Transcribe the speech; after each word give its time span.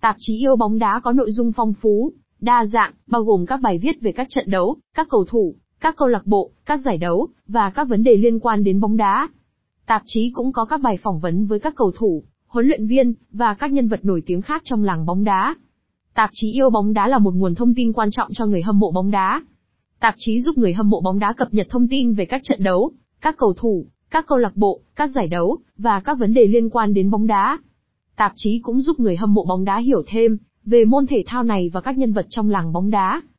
Tạp 0.00 0.16
chí 0.18 0.38
yêu 0.38 0.56
bóng 0.56 0.78
đá 0.78 1.00
có 1.02 1.12
nội 1.12 1.32
dung 1.32 1.52
phong 1.52 1.72
phú, 1.72 2.12
đa 2.40 2.66
dạng, 2.66 2.92
bao 3.06 3.22
gồm 3.22 3.46
các 3.46 3.60
bài 3.60 3.78
viết 3.78 4.00
về 4.00 4.12
các 4.12 4.26
trận 4.30 4.50
đấu, 4.50 4.76
các 4.94 5.06
cầu 5.10 5.24
thủ, 5.28 5.54
các 5.80 5.96
câu 5.96 6.08
lạc 6.08 6.26
bộ, 6.26 6.50
các 6.66 6.80
giải 6.80 6.98
đấu, 6.98 7.28
và 7.46 7.70
các 7.70 7.88
vấn 7.88 8.02
đề 8.02 8.16
liên 8.16 8.40
quan 8.40 8.64
đến 8.64 8.80
bóng 8.80 8.96
đá. 8.96 9.28
Tạp 9.86 10.02
chí 10.04 10.30
cũng 10.34 10.52
có 10.52 10.64
các 10.64 10.80
bài 10.80 10.98
phỏng 11.02 11.20
vấn 11.20 11.46
với 11.46 11.60
các 11.60 11.74
cầu 11.76 11.92
thủ, 11.96 12.22
huấn 12.46 12.66
luyện 12.66 12.86
viên, 12.86 13.14
và 13.32 13.54
các 13.54 13.72
nhân 13.72 13.88
vật 13.88 14.04
nổi 14.04 14.22
tiếng 14.26 14.42
khác 14.42 14.62
trong 14.64 14.84
làng 14.84 15.06
bóng 15.06 15.24
đá. 15.24 15.54
Tạp 16.14 16.30
chí 16.32 16.52
yêu 16.52 16.70
bóng 16.70 16.92
đá 16.92 17.08
là 17.08 17.18
một 17.18 17.34
nguồn 17.34 17.54
thông 17.54 17.74
tin 17.74 17.92
quan 17.92 18.08
trọng 18.10 18.32
cho 18.32 18.46
người 18.46 18.62
hâm 18.62 18.78
mộ 18.78 18.92
bóng 18.92 19.10
đá. 19.10 19.42
Tạp 20.00 20.14
chí 20.16 20.40
giúp 20.40 20.58
người 20.58 20.72
hâm 20.72 20.90
mộ 20.90 21.00
bóng 21.00 21.18
đá 21.18 21.32
cập 21.32 21.54
nhật 21.54 21.66
thông 21.70 21.88
tin 21.88 22.12
về 22.12 22.24
các 22.24 22.40
trận 22.44 22.62
đấu, 22.62 22.90
các 23.20 23.36
cầu 23.38 23.54
thủ, 23.56 23.86
các 24.10 24.26
câu 24.26 24.38
lạc 24.38 24.56
bộ, 24.56 24.80
các 24.96 25.10
giải 25.10 25.28
đấu, 25.28 25.58
và 25.78 26.00
các 26.00 26.18
vấn 26.18 26.34
đề 26.34 26.46
liên 26.46 26.70
quan 26.70 26.94
đến 26.94 27.10
bóng 27.10 27.26
đá. 27.26 27.58
Tạp 28.16 28.32
chí 28.34 28.60
cũng 28.62 28.80
giúp 28.80 29.00
người 29.00 29.16
hâm 29.16 29.34
mộ 29.34 29.44
bóng 29.44 29.64
đá 29.64 29.78
hiểu 29.78 30.02
thêm 30.06 30.38
về 30.64 30.84
môn 30.84 31.06
thể 31.06 31.24
thao 31.26 31.42
này 31.42 31.70
và 31.72 31.80
các 31.80 31.98
nhân 31.98 32.12
vật 32.12 32.26
trong 32.30 32.50
làng 32.50 32.72
bóng 32.72 32.90
đá. 32.90 33.22